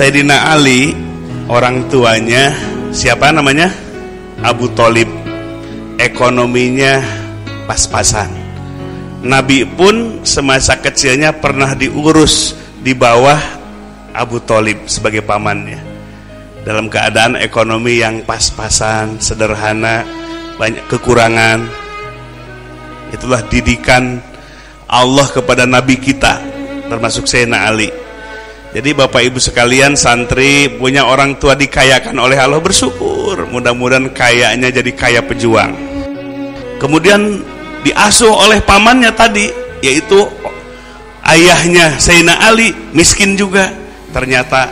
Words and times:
Sayyidina 0.00 0.56
Ali 0.56 0.96
orang 1.44 1.84
tuanya 1.92 2.56
siapa 2.88 3.36
namanya? 3.36 3.68
Abu 4.40 4.72
Talib 4.72 5.04
ekonominya 6.00 7.04
pas-pasan 7.68 8.32
Nabi 9.20 9.68
pun 9.68 10.24
semasa 10.24 10.80
kecilnya 10.80 11.36
pernah 11.36 11.76
diurus 11.76 12.56
di 12.80 12.96
bawah 12.96 13.36
Abu 14.16 14.40
Talib 14.40 14.88
sebagai 14.88 15.20
pamannya 15.20 15.76
dalam 16.64 16.88
keadaan 16.88 17.36
ekonomi 17.36 18.00
yang 18.00 18.24
pas-pasan, 18.24 19.20
sederhana, 19.20 20.00
banyak 20.56 20.80
kekurangan. 20.88 21.60
Itulah 23.12 23.44
didikan 23.52 24.16
Allah 24.88 25.28
kepada 25.28 25.68
Nabi 25.68 26.00
kita, 26.00 26.40
termasuk 26.88 27.28
Sayyidina 27.28 27.68
Ali. 27.68 28.09
Jadi 28.70 28.94
Bapak 28.94 29.26
Ibu 29.26 29.42
sekalian 29.42 29.98
santri 29.98 30.70
punya 30.70 31.02
orang 31.02 31.34
tua 31.42 31.58
dikayakan 31.58 32.14
oleh 32.22 32.38
Allah 32.38 32.62
bersyukur. 32.62 33.50
Mudah-mudahan 33.50 34.14
kayanya 34.14 34.70
jadi 34.70 34.94
kaya 34.94 35.26
pejuang. 35.26 35.74
Kemudian 36.78 37.42
diasuh 37.82 38.30
oleh 38.30 38.62
pamannya 38.62 39.10
tadi 39.10 39.50
yaitu 39.82 40.22
ayahnya 41.26 41.98
Sayyidina 41.98 42.46
Ali 42.46 42.70
miskin 42.94 43.34
juga. 43.34 43.74
Ternyata 44.14 44.70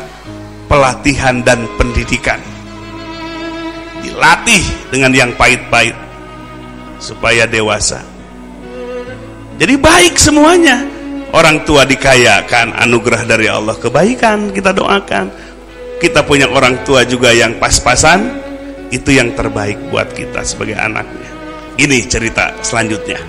pelatihan 0.70 1.42
dan 1.42 1.66
pendidikan. 1.74 2.38
Dilatih 3.98 4.62
dengan 4.94 5.10
yang 5.10 5.30
pahit-pahit 5.34 5.98
supaya 7.02 7.50
dewasa. 7.50 7.98
Jadi 9.58 9.74
baik 9.74 10.14
semuanya. 10.14 10.97
Orang 11.28 11.68
tua 11.68 11.84
dikayakan 11.84 12.72
anugerah 12.72 13.28
dari 13.28 13.52
Allah 13.52 13.76
kebaikan 13.76 14.48
kita 14.48 14.72
doakan. 14.72 15.28
Kita 16.00 16.24
punya 16.24 16.48
orang 16.48 16.80
tua 16.88 17.04
juga 17.04 17.34
yang 17.34 17.58
pas-pasan 17.60 18.40
itu 18.88 19.12
yang 19.12 19.36
terbaik 19.36 19.76
buat 19.92 20.08
kita 20.14 20.40
sebagai 20.46 20.78
anaknya. 20.78 21.28
Ini 21.76 22.08
cerita 22.08 22.56
selanjutnya. 22.64 23.20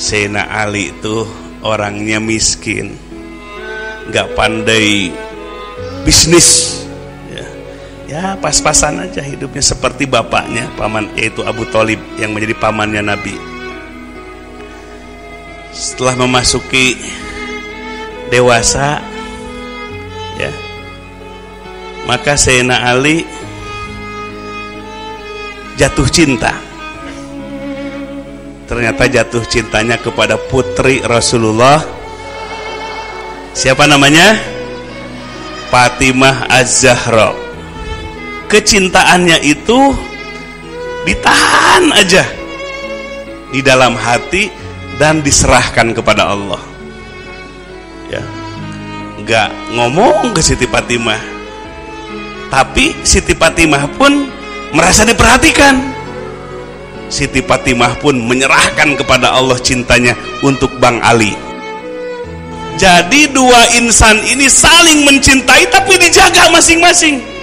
Sena 0.00 0.48
Ali 0.48 0.88
itu 0.88 1.28
orangnya 1.60 2.16
miskin, 2.16 2.96
nggak 4.08 4.32
pandai 4.32 5.12
bisnis 6.08 6.80
ya, 7.28 7.46
ya 8.08 8.22
pas-pasan 8.40 9.04
aja 9.04 9.20
hidupnya 9.20 9.60
seperti 9.60 10.08
bapaknya 10.08 10.72
paman 10.80 11.12
yaitu 11.12 11.44
Abu 11.44 11.68
Talib 11.68 12.00
yang 12.16 12.32
menjadi 12.32 12.56
pamannya 12.56 13.04
Nabi 13.04 13.49
setelah 16.00 16.16
memasuki 16.16 16.96
dewasa 18.32 19.04
ya. 20.40 20.48
Maka 22.08 22.40
Sayyidina 22.40 22.88
Ali 22.88 23.28
jatuh 25.76 26.08
cinta. 26.08 26.56
Ternyata 28.64 29.12
jatuh 29.12 29.44
cintanya 29.44 30.00
kepada 30.00 30.40
putri 30.40 31.04
Rasulullah. 31.04 31.84
Siapa 33.52 33.84
namanya? 33.84 34.40
Fatimah 35.68 36.48
Az-Zahra. 36.48 37.36
Kecintaannya 38.48 39.36
itu 39.44 39.92
ditahan 41.04 41.92
aja 41.92 42.24
di 43.52 43.60
dalam 43.60 43.92
hati 44.00 44.69
dan 45.00 45.24
diserahkan 45.24 45.96
kepada 45.96 46.28
Allah. 46.28 46.60
Ya. 48.12 48.20
Nggak 49.24 49.48
ngomong 49.72 50.36
ke 50.36 50.44
Siti 50.44 50.68
Fatimah. 50.68 51.16
Tapi 52.52 52.92
Siti 53.00 53.32
Fatimah 53.32 53.88
pun 53.96 54.28
merasa 54.76 55.08
diperhatikan. 55.08 55.80
Siti 57.08 57.40
Fatimah 57.40 57.96
pun 57.96 58.20
menyerahkan 58.20 58.92
kepada 59.00 59.32
Allah 59.32 59.56
cintanya 59.56 60.12
untuk 60.44 60.68
Bang 60.76 61.00
Ali. 61.00 61.32
Jadi 62.76 63.32
dua 63.32 63.76
insan 63.80 64.20
ini 64.24 64.46
saling 64.52 65.08
mencintai 65.08 65.68
tapi 65.72 65.96
dijaga 65.96 66.52
masing-masing. 66.52 67.39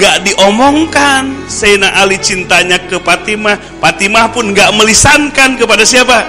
Gak 0.00 0.24
diomongkan 0.24 1.48
Sayyidina 1.48 1.92
Ali 2.00 2.16
cintanya 2.16 2.80
ke 2.88 2.96
Fatimah. 2.96 3.60
Fatimah 3.80 4.32
pun 4.32 4.56
gak 4.56 4.72
melisankan 4.72 5.60
kepada 5.60 5.84
siapa? 5.84 6.24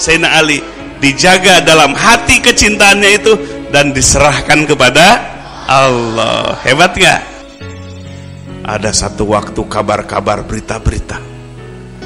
Sayyidina 0.00 0.40
Ali. 0.40 0.64
Dijaga 1.02 1.60
dalam 1.60 1.92
hati 1.92 2.40
kecintaannya 2.40 3.10
itu 3.20 3.32
dan 3.68 3.92
diserahkan 3.92 4.64
kepada 4.64 5.20
Allah. 5.68 6.56
Hebat 6.64 6.96
gak? 6.96 7.20
Ada 8.64 8.90
satu 8.96 9.28
waktu 9.28 9.60
kabar-kabar 9.68 10.40
berita-berita. 10.48 11.34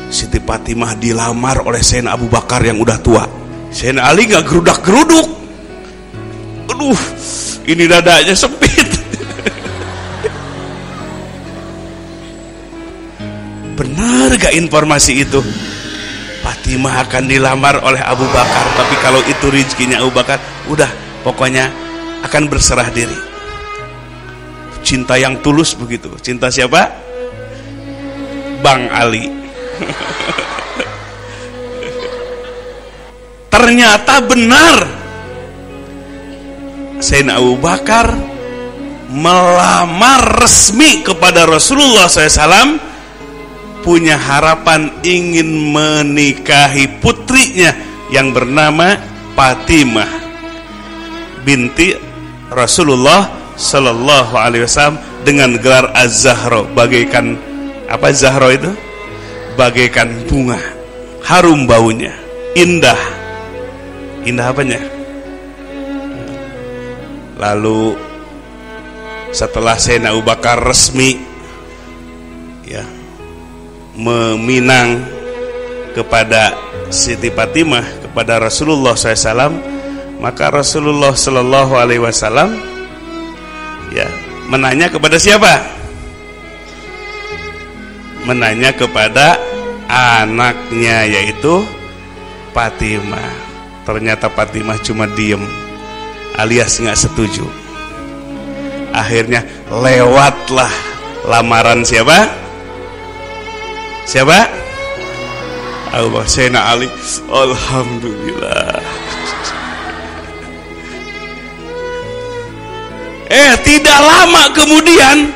Siti 0.08 0.40
Fatimah 0.40 0.96
dilamar 0.96 1.68
oleh 1.68 1.84
Sayyidina 1.84 2.16
Abu 2.16 2.32
Bakar 2.32 2.64
yang 2.64 2.80
udah 2.80 2.96
tua 3.04 3.28
Sayyidina 3.68 4.08
Ali 4.08 4.24
nggak 4.24 4.44
gerudak 4.48 4.80
geruduk 4.80 5.28
aduh 6.72 7.00
ini 7.68 7.84
dadanya 7.84 8.32
sempit 8.32 8.88
benar 13.78 14.34
gak 14.34 14.58
informasi 14.58 15.22
itu? 15.22 15.38
Fatimah 16.42 17.06
akan 17.06 17.30
dilamar 17.30 17.78
oleh 17.86 18.02
Abu 18.02 18.26
Bakar 18.34 18.66
tapi 18.74 18.98
kalau 18.98 19.22
itu 19.30 19.46
rezekinya 19.52 20.02
Abu 20.02 20.10
Bakar 20.10 20.42
udah 20.66 20.90
pokoknya 21.22 21.70
akan 22.26 22.50
berserah 22.50 22.90
diri. 22.90 23.14
Cinta 24.82 25.14
yang 25.14 25.38
tulus 25.44 25.78
begitu. 25.78 26.10
Cinta 26.18 26.50
siapa? 26.50 26.90
Bang 28.64 28.88
Ali. 28.90 29.30
Ternyata 33.54 34.18
benar. 34.24 34.76
Sayyidina 36.98 37.38
Abu 37.38 37.54
Bakar 37.62 38.10
melamar 39.08 40.42
resmi 40.42 41.06
kepada 41.06 41.48
Rasulullah 41.48 42.10
SAW 42.10 42.97
punya 43.88 44.20
harapan 44.20 44.92
ingin 45.00 45.72
menikahi 45.72 47.00
putrinya 47.00 47.72
yang 48.12 48.36
bernama 48.36 49.00
Fatimah 49.32 50.04
binti 51.40 51.96
Rasulullah 52.52 53.32
Sallallahu 53.56 54.36
Alaihi 54.36 54.68
Wasallam 54.68 55.00
dengan 55.24 55.56
gelar 55.56 55.88
Az-Zahra. 55.96 56.68
Bagaikan 56.76 57.40
apa 57.88 58.12
Zahra 58.12 58.52
itu? 58.52 58.68
Bagaikan 59.56 60.28
bunga 60.28 60.60
harum 61.24 61.64
baunya 61.64 62.12
indah. 62.52 63.00
Indah 64.28 64.52
apanya? 64.52 64.84
Lalu 67.40 67.96
setelah 69.32 69.80
Sayyidina 69.80 70.12
Abu 70.12 70.28
Bakar 70.28 70.60
resmi 70.60 71.27
meminang 73.98 75.02
kepada 75.92 76.54
Siti 76.88 77.34
Fatimah 77.34 77.82
kepada 78.06 78.38
Rasulullah 78.38 78.94
SAW 78.94 79.58
maka 80.22 80.50
Rasulullah 80.54 81.14
Shallallahu 81.14 81.74
Alaihi 81.74 82.02
Wasallam 82.02 82.54
ya 83.90 84.06
menanya 84.46 84.86
kepada 84.86 85.18
siapa? 85.18 85.62
Menanya 88.26 88.70
kepada 88.70 89.38
anaknya 89.90 91.06
yaitu 91.08 91.66
Fatimah. 92.54 93.34
Ternyata 93.82 94.30
Fatimah 94.30 94.78
cuma 94.84 95.10
diem 95.10 95.42
alias 96.38 96.78
nggak 96.78 96.98
setuju. 96.98 97.46
Akhirnya 98.94 99.42
lewatlah 99.70 100.70
lamaran 101.26 101.82
siapa 101.82 102.47
siapa? 104.08 104.48
Abu 105.92 106.08
Bakar 106.16 106.48
Ali 106.56 106.88
Alhamdulillah. 107.28 108.80
Eh 113.28 113.52
tidak 113.60 114.00
lama 114.00 114.42
kemudian 114.56 115.28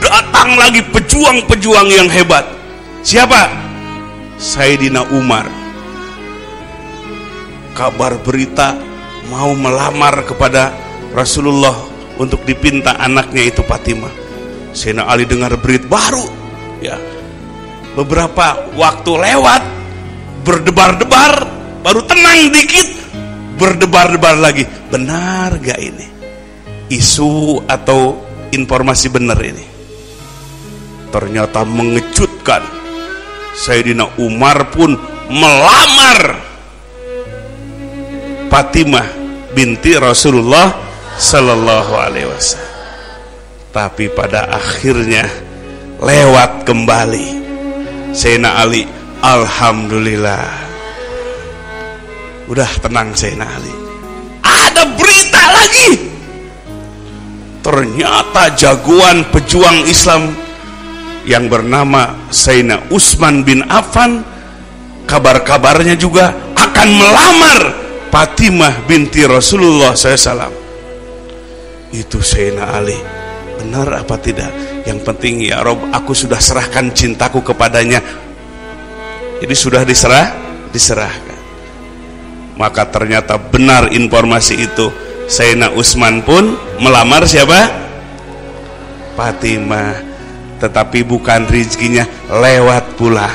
datang 0.00 0.56
lagi 0.56 0.80
pejuang-pejuang 0.88 1.88
yang 1.92 2.08
hebat. 2.08 2.48
Siapa? 3.04 3.52
Sayyidina 4.40 5.04
Umar. 5.12 5.44
Kabar 7.76 8.16
berita 8.24 8.72
mau 9.28 9.52
melamar 9.52 10.24
kepada 10.24 10.72
Rasulullah 11.12 11.76
untuk 12.16 12.40
dipinta 12.48 12.96
anaknya 12.96 13.52
itu 13.52 13.60
Fatimah. 13.60 14.10
Sayyidina 14.72 15.04
Ali 15.04 15.28
dengar 15.28 15.52
berita 15.60 15.84
baru. 15.84 16.24
Ya 16.80 16.96
beberapa 17.94 18.68
waktu 18.76 19.12
lewat 19.14 19.62
berdebar-debar 20.44 21.46
baru 21.84 22.00
tenang 22.04 22.52
dikit 22.52 22.88
berdebar-debar 23.58 24.38
lagi. 24.38 24.64
Benar 24.88 25.58
gak 25.58 25.76
ini? 25.82 26.06
Isu 26.88 27.60
atau 27.68 28.16
informasi 28.54 29.12
benar 29.12 29.36
ini? 29.42 29.66
Ternyata 31.12 31.66
mengejutkan. 31.66 32.62
Sayyidina 33.58 34.22
Umar 34.22 34.70
pun 34.70 34.94
melamar 35.26 36.38
Fatimah 38.48 39.04
binti 39.50 39.98
Rasulullah 39.98 40.72
Sallallahu 41.18 41.92
Alaihi 41.98 42.30
Wasallam. 42.30 42.70
Tapi 43.74 44.08
pada 44.14 44.46
akhirnya 44.46 45.26
lewat 45.98 46.64
kembali 46.64 47.47
Sayyidina 48.18 48.50
Ali 48.58 48.82
Alhamdulillah. 49.22 50.50
Udah 52.50 52.66
tenang 52.82 53.14
Sayyidina 53.14 53.46
Ali. 53.46 53.70
Ada 54.42 54.90
berita 54.98 55.42
lagi. 55.54 55.90
Ternyata 57.62 58.58
jagoan 58.58 59.22
pejuang 59.30 59.86
Islam 59.86 60.34
yang 61.30 61.46
bernama 61.46 62.26
Sayyidina 62.34 62.90
Utsman 62.90 63.46
bin 63.46 63.62
Affan 63.70 64.26
kabar-kabarnya 65.06 65.94
juga 65.94 66.34
akan 66.58 66.88
melamar 66.90 67.60
Fatimah 68.10 68.82
binti 68.82 69.22
Rasulullah 69.30 69.94
SAW 69.94 70.50
itu 71.94 72.18
Sayyidina 72.18 72.66
Ali. 72.66 72.98
Benar 73.62 74.02
apa 74.02 74.18
tidak 74.18 74.67
yang 74.88 75.04
penting 75.04 75.44
ya 75.44 75.60
Rob 75.60 75.92
aku 75.92 76.16
sudah 76.16 76.40
serahkan 76.40 76.88
cintaku 76.96 77.44
kepadanya. 77.44 78.00
Jadi 79.44 79.52
sudah 79.54 79.84
diserah 79.84 80.32
diserahkan. 80.72 81.36
Maka 82.56 82.88
ternyata 82.88 83.36
benar 83.36 83.92
informasi 83.92 84.64
itu. 84.64 84.88
Sayyidina 85.28 85.76
Utsman 85.76 86.24
pun 86.24 86.56
melamar 86.80 87.28
siapa? 87.28 87.68
Fatimah. 89.12 90.00
Tetapi 90.58 91.04
bukan 91.04 91.44
rezekinya 91.46 92.08
lewat 92.32 92.96
pula. 92.96 93.28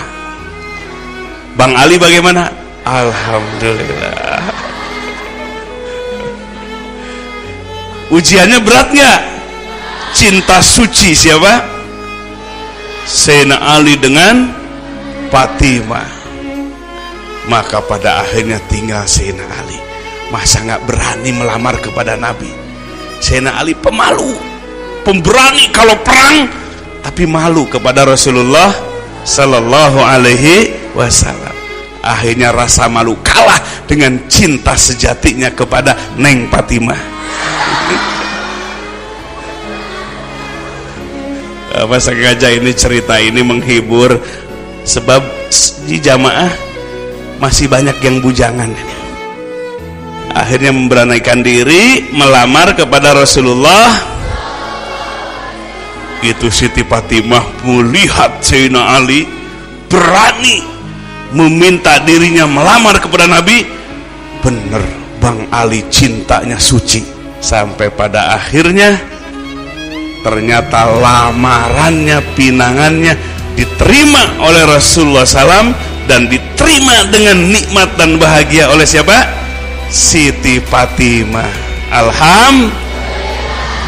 Bang 1.53 1.77
Ali 1.77 2.01
bagaimana? 2.01 2.49
Alhamdulillah. 2.83 4.41
Ujiannya 8.11 8.59
berat 8.59 8.89
nggak 8.91 9.32
cinta 10.13 10.61
suci 10.61 11.11
siapa? 11.17 11.65
Sayyidina 13.03 13.59
Ali 13.59 13.99
dengan 13.99 14.53
Fatimah. 15.27 16.23
Maka 17.49 17.83
pada 17.83 18.23
akhirnya 18.23 18.61
tinggal 18.71 19.03
Sayyidina 19.03 19.43
Ali. 19.43 19.75
Masa 20.31 20.63
nggak 20.63 20.87
berani 20.87 21.29
melamar 21.35 21.75
kepada 21.81 22.15
Nabi? 22.15 22.47
Sayyidina 23.19 23.59
Ali 23.59 23.75
pemalu 23.75 24.37
pemberani 25.03 25.67
kalau 25.75 25.99
perang 25.99 26.47
tapi 27.03 27.27
malu 27.27 27.67
kepada 27.67 28.07
Rasulullah 28.07 28.71
Sallallahu 29.27 29.99
Alaihi 29.99 30.71
Wasallam. 30.95 31.51
Akhirnya 32.03 32.51
rasa 32.51 32.87
malu 32.87 33.15
kalah 33.23 33.59
dengan 33.87 34.27
cinta 34.27 34.75
sejatinya 34.75 35.51
kepada 35.51 35.95
Neng 36.19 36.51
Fatimah 36.51 37.22
apa 41.73 41.97
sengaja 41.97 42.53
ini 42.53 42.71
cerita 42.71 43.17
ini 43.17 43.41
menghibur. 43.41 44.21
Sebab 44.83 45.23
di 45.87 45.97
jamaah 45.97 46.51
masih 47.39 47.71
banyak 47.71 47.97
yang 48.03 48.19
bujangan. 48.19 48.71
Akhirnya 50.33 50.73
memberanikan 50.73 51.39
diri 51.45 52.09
melamar 52.11 52.73
kepada 52.73 53.15
Rasulullah. 53.15 54.11
Itu 56.23 56.47
Siti 56.47 56.87
Fatimah 56.87 57.63
melihat 57.67 58.39
Sayyidina 58.39 58.95
Ali 58.95 59.27
berani 59.91 60.63
meminta 61.35 61.99
dirinya 61.99 62.47
melamar 62.47 62.99
kepada 62.99 63.27
Nabi. 63.27 63.67
Bener 64.39 64.83
Bang 65.19 65.47
Ali 65.51 65.83
cintanya 65.87 66.59
suci. 66.59 67.03
Sampai 67.43 67.91
pada 67.91 68.39
akhirnya 68.39 69.12
ternyata 70.23 70.87
lamarannya 70.87 72.23
pinangannya 72.33 73.13
diterima 73.53 74.39
oleh 74.41 74.63
Rasulullah 74.65 75.27
SAW 75.27 75.75
dan 76.09 76.31
diterima 76.31 77.07
dengan 77.11 77.37
nikmat 77.51 77.93
dan 77.99 78.17
bahagia 78.17 78.71
oleh 78.71 78.87
siapa? 78.87 79.29
Siti 79.93 80.57
Fatimah. 80.63 81.51
Alham 81.93 82.73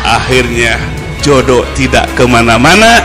akhirnya 0.06 0.78
jodoh 1.26 1.66
tidak 1.74 2.06
ke 2.14 2.28
mana-mana. 2.30 3.02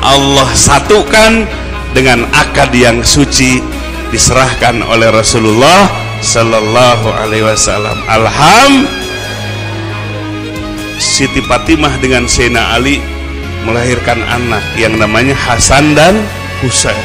Allah 0.00 0.48
satukan 0.56 1.44
dengan 1.92 2.24
akad 2.32 2.72
yang 2.72 3.04
suci 3.04 3.60
diserahkan 4.08 4.80
oleh 4.88 5.12
Rasulullah 5.12 5.92
Sallallahu 6.24 7.12
Alaihi 7.12 7.44
Wasallam. 7.44 8.00
Alham 8.08 8.88
Siti 11.00 11.40
Fatimah 11.40 11.96
dengan 11.96 12.28
Sena 12.28 12.76
Ali 12.76 13.00
melahirkan 13.64 14.20
anak 14.20 14.60
yang 14.76 15.00
namanya 15.00 15.32
Hasan 15.32 15.96
dan 15.96 16.20
Husain. 16.60 17.00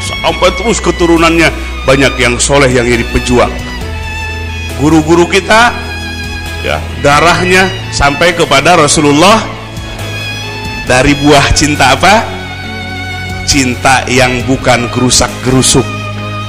Sampai 0.00 0.48
terus 0.56 0.80
keturunannya. 0.80 1.52
Banyak 1.86 2.18
yang 2.18 2.34
soleh 2.40 2.66
yang 2.66 2.88
jadi 2.88 3.06
pejuang. 3.14 3.52
Guru-guru 4.82 5.30
kita 5.30 5.70
ya 6.66 6.82
darahnya 7.04 7.68
sampai 7.94 8.34
kepada 8.34 8.74
Rasulullah. 8.74 9.38
Dari 10.88 11.14
buah 11.20 11.46
cinta 11.54 11.94
apa? 11.94 12.24
Cinta 13.46 14.02
yang 14.10 14.42
bukan 14.48 14.90
gerusak 14.90 15.30
gerusuk 15.46 15.86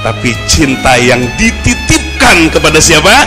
tapi 0.02 0.30
cinta 0.46 0.94
yang 0.94 1.20
dititipkan 1.34 2.50
kepada 2.54 2.78
siapa? 2.78 3.26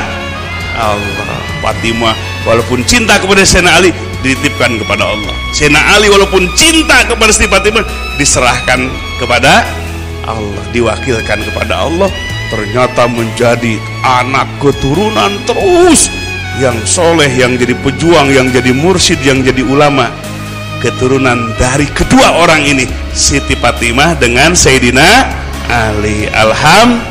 Allah. 0.80 1.40
Fatimah 1.62 2.16
walaupun 2.46 2.82
cinta 2.86 3.18
kepada 3.22 3.46
Sena 3.46 3.78
Ali 3.78 3.94
dititipkan 4.22 4.78
kepada 4.82 5.10
Allah. 5.10 5.34
Sena 5.54 5.82
Ali 5.98 6.08
walaupun 6.10 6.50
cinta 6.58 7.06
kepada 7.06 7.32
Siti 7.34 7.50
Fatimah 7.50 7.86
diserahkan 8.18 8.90
kepada 9.18 9.66
Allah 10.26 10.64
diwakilkan 10.72 11.42
kepada 11.52 11.90
Allah. 11.90 12.10
Ternyata 12.52 13.08
menjadi 13.08 13.80
anak 14.04 14.48
keturunan 14.60 15.32
terus. 15.48 16.12
Yang 16.60 16.84
soleh 16.84 17.32
yang 17.32 17.56
jadi 17.56 17.72
pejuang 17.80 18.28
yang 18.28 18.52
jadi 18.52 18.76
mursyid 18.76 19.24
yang 19.24 19.40
jadi 19.40 19.64
ulama. 19.64 20.12
Keturunan 20.84 21.56
dari 21.62 21.88
kedua 21.88 22.42
orang 22.42 22.66
ini 22.66 22.90
Siti 23.14 23.56
Fatimah 23.56 24.20
dengan 24.20 24.52
Sayyidina 24.52 25.10
Ali. 25.72 26.28
Alhamdulillah 26.28 27.11